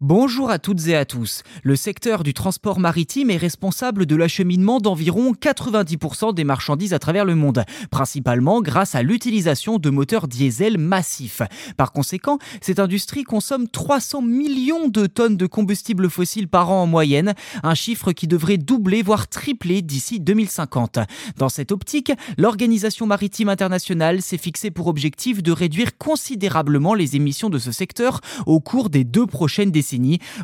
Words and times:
Bonjour 0.00 0.48
à 0.48 0.60
toutes 0.60 0.86
et 0.86 0.94
à 0.94 1.04
tous. 1.04 1.42
Le 1.64 1.74
secteur 1.74 2.22
du 2.22 2.32
transport 2.32 2.78
maritime 2.78 3.30
est 3.30 3.36
responsable 3.36 4.06
de 4.06 4.14
l'acheminement 4.14 4.78
d'environ 4.78 5.32
90% 5.32 6.34
des 6.34 6.44
marchandises 6.44 6.94
à 6.94 7.00
travers 7.00 7.24
le 7.24 7.34
monde, 7.34 7.64
principalement 7.90 8.62
grâce 8.62 8.94
à 8.94 9.02
l'utilisation 9.02 9.78
de 9.78 9.90
moteurs 9.90 10.28
diesel 10.28 10.78
massifs. 10.78 11.42
Par 11.76 11.90
conséquent, 11.90 12.38
cette 12.60 12.78
industrie 12.78 13.24
consomme 13.24 13.66
300 13.66 14.22
millions 14.22 14.86
de 14.86 15.06
tonnes 15.06 15.36
de 15.36 15.46
combustible 15.46 16.08
fossile 16.08 16.46
par 16.46 16.70
an 16.70 16.82
en 16.82 16.86
moyenne, 16.86 17.34
un 17.64 17.74
chiffre 17.74 18.12
qui 18.12 18.28
devrait 18.28 18.56
doubler 18.56 19.02
voire 19.02 19.26
tripler 19.26 19.82
d'ici 19.82 20.20
2050. 20.20 21.00
Dans 21.38 21.48
cette 21.48 21.72
optique, 21.72 22.12
l'Organisation 22.36 23.04
maritime 23.04 23.48
internationale 23.48 24.22
s'est 24.22 24.38
fixée 24.38 24.70
pour 24.70 24.86
objectif 24.86 25.42
de 25.42 25.50
réduire 25.50 25.98
considérablement 25.98 26.94
les 26.94 27.16
émissions 27.16 27.50
de 27.50 27.58
ce 27.58 27.72
secteur 27.72 28.20
au 28.46 28.60
cours 28.60 28.90
des 28.90 29.02
deux 29.02 29.26
prochaines 29.26 29.72
décennies 29.72 29.87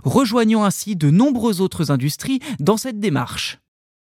rejoignant 0.04 0.64
ainsi 0.64 0.96
de 0.96 1.11
nombreuses 1.11 1.61
autres 1.61 1.90
industries 1.90 2.40
dans 2.61 2.76
cette 2.76 3.00
démarche. 3.00 3.58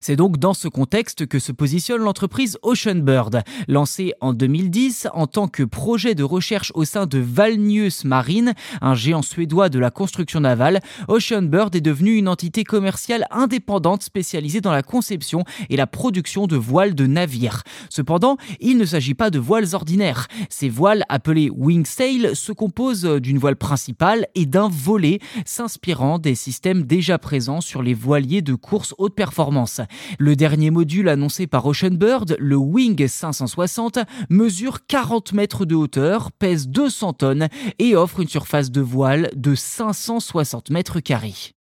C'est 0.05 0.17
donc 0.17 0.37
dans 0.37 0.53
ce 0.53 0.67
contexte 0.67 1.27
que 1.27 1.39
se 1.39 1.53
positionne 1.53 2.01
l'entreprise 2.01 2.57
Oceanbird. 2.61 3.41
Lancée 3.69 4.11
en 4.19 4.33
2010 4.33 5.07
en 5.13 5.27
tant 5.27 5.47
que 5.47 5.63
projet 5.63 6.13
de 6.13 6.25
recherche 6.25 6.73
au 6.75 6.83
sein 6.83 7.05
de 7.05 7.19
Valnius 7.19 8.03
Marine, 8.03 8.53
un 8.81 8.95
géant 8.95 9.21
suédois 9.21 9.69
de 9.69 9.79
la 9.79 9.91
construction 9.91 10.41
navale, 10.41 10.81
Oceanbird 11.07 11.73
est 11.77 11.79
devenue 11.79 12.15
une 12.17 12.27
entité 12.27 12.65
commerciale 12.65 13.25
indépendante 13.31 14.03
spécialisée 14.03 14.59
dans 14.59 14.73
la 14.73 14.83
conception 14.83 15.45
et 15.69 15.77
la 15.77 15.87
production 15.87 16.47
de 16.47 16.57
voiles 16.57 16.95
de 16.95 17.07
navires. 17.07 17.63
Cependant, 17.89 18.35
il 18.59 18.77
ne 18.77 18.83
s'agit 18.83 19.13
pas 19.13 19.29
de 19.29 19.39
voiles 19.39 19.73
ordinaires. 19.73 20.27
Ces 20.49 20.67
voiles, 20.67 21.05
appelées 21.07 21.49
wing 21.49 21.85
sail, 21.85 22.31
se 22.33 22.51
composent 22.51 23.05
d'une 23.05 23.37
voile 23.37 23.55
principale 23.55 24.27
et 24.35 24.47
d'un 24.47 24.67
volet 24.67 25.19
s'inspirant 25.45 26.19
des 26.19 26.35
systèmes 26.35 26.83
déjà 26.83 27.17
présents 27.17 27.61
sur 27.61 27.81
les 27.81 27.93
voiliers 27.93 28.41
de 28.41 28.53
course 28.53 28.93
haute 28.97 29.15
performance. 29.15 29.79
Le 30.19 30.35
dernier 30.35 30.71
module 30.71 31.09
annoncé 31.09 31.47
par 31.47 31.65
Oceanbird, 31.65 32.35
le 32.39 32.55
Wing 32.55 33.07
560, 33.07 33.99
mesure 34.29 34.85
40 34.87 35.33
mètres 35.33 35.65
de 35.65 35.75
hauteur, 35.75 36.31
pèse 36.31 36.67
200 36.67 37.13
tonnes 37.13 37.47
et 37.79 37.95
offre 37.95 38.19
une 38.19 38.27
surface 38.27 38.71
de 38.71 38.81
voile 38.81 39.29
de 39.35 39.55
560 39.55 40.69
mètres 40.69 40.99
carrés. 40.99 41.53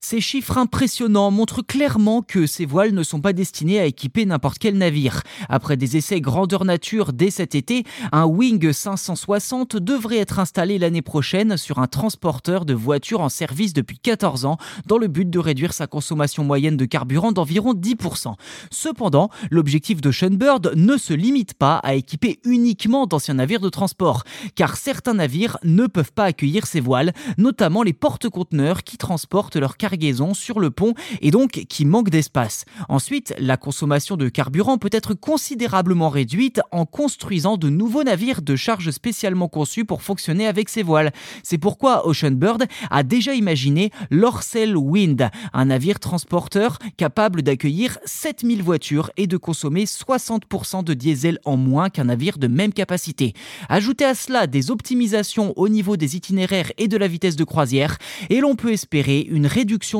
Ces 0.00 0.20
chiffres 0.20 0.58
impressionnants 0.58 1.32
montrent 1.32 1.60
clairement 1.60 2.22
que 2.22 2.46
ces 2.46 2.66
voiles 2.66 2.94
ne 2.94 3.02
sont 3.02 3.20
pas 3.20 3.32
destinées 3.32 3.80
à 3.80 3.84
équiper 3.84 4.24
n'importe 4.26 4.58
quel 4.58 4.78
navire. 4.78 5.22
Après 5.48 5.76
des 5.76 5.96
essais 5.96 6.20
grandeur 6.20 6.64
nature 6.64 7.12
dès 7.12 7.30
cet 7.30 7.56
été, 7.56 7.82
un 8.12 8.24
Wing 8.24 8.72
560 8.72 9.76
devrait 9.76 10.18
être 10.18 10.38
installé 10.38 10.78
l'année 10.78 11.02
prochaine 11.02 11.56
sur 11.56 11.80
un 11.80 11.88
transporteur 11.88 12.64
de 12.64 12.74
voitures 12.74 13.20
en 13.20 13.28
service 13.28 13.72
depuis 13.72 13.98
14 13.98 14.44
ans 14.44 14.56
dans 14.86 14.98
le 14.98 15.08
but 15.08 15.28
de 15.28 15.38
réduire 15.40 15.72
sa 15.72 15.88
consommation 15.88 16.44
moyenne 16.44 16.76
de 16.76 16.84
carburant 16.84 17.32
d'environ 17.32 17.74
10%. 17.74 18.34
Cependant, 18.70 19.30
l'objectif 19.50 20.00
de 20.00 20.12
Schönbird 20.12 20.74
ne 20.76 20.96
se 20.96 21.12
limite 21.12 21.54
pas 21.54 21.78
à 21.78 21.94
équiper 21.94 22.38
uniquement 22.44 23.08
d'anciens 23.08 23.34
navires 23.34 23.60
de 23.60 23.68
transport, 23.68 24.22
car 24.54 24.76
certains 24.76 25.14
navires 25.14 25.58
ne 25.64 25.88
peuvent 25.88 26.12
pas 26.12 26.26
accueillir 26.26 26.66
ces 26.66 26.80
voiles, 26.80 27.12
notamment 27.36 27.82
les 27.82 27.92
porte-conteneurs 27.92 28.84
qui 28.84 28.96
transportent 28.96 29.56
leurs 29.56 29.76
carburant 29.76 29.87
sur 30.34 30.60
le 30.60 30.70
pont 30.70 30.94
et 31.20 31.30
donc 31.30 31.64
qui 31.68 31.84
manque 31.84 32.10
d'espace. 32.10 32.64
Ensuite, 32.88 33.34
la 33.38 33.56
consommation 33.56 34.16
de 34.16 34.28
carburant 34.28 34.78
peut 34.78 34.90
être 34.92 35.14
considérablement 35.14 36.08
réduite 36.08 36.60
en 36.72 36.86
construisant 36.86 37.56
de 37.56 37.68
nouveaux 37.68 38.04
navires 38.04 38.42
de 38.42 38.56
charge 38.56 38.90
spécialement 38.90 39.48
conçus 39.48 39.84
pour 39.84 40.02
fonctionner 40.02 40.46
avec 40.46 40.68
ces 40.68 40.82
voiles. 40.82 41.12
C'est 41.42 41.58
pourquoi 41.58 42.06
Oceanbird 42.06 42.64
a 42.90 43.02
déjà 43.02 43.34
imaginé 43.34 43.90
l'Orcel 44.10 44.76
Wind, 44.76 45.30
un 45.52 45.64
navire 45.66 46.00
transporteur 46.00 46.78
capable 46.96 47.42
d'accueillir 47.42 47.98
7000 48.04 48.62
voitures 48.62 49.10
et 49.16 49.26
de 49.26 49.36
consommer 49.36 49.84
60% 49.84 50.84
de 50.84 50.94
diesel 50.94 51.38
en 51.44 51.56
moins 51.56 51.90
qu'un 51.90 52.04
navire 52.04 52.38
de 52.38 52.46
même 52.46 52.72
capacité. 52.72 53.32
Ajoutez 53.68 54.04
à 54.04 54.14
cela 54.14 54.46
des 54.46 54.70
optimisations 54.70 55.52
au 55.56 55.68
niveau 55.68 55.96
des 55.96 56.16
itinéraires 56.16 56.72
et 56.78 56.88
de 56.88 56.96
la 56.96 57.08
vitesse 57.08 57.36
de 57.36 57.44
croisière 57.44 57.98
et 58.30 58.40
l'on 58.40 58.56
peut 58.56 58.72
espérer 58.72 59.20
une 59.20 59.46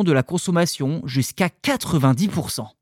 de 0.05 0.13
la 0.13 0.23
consommation 0.23 1.03
jusqu'à 1.05 1.49
90%. 1.49 2.78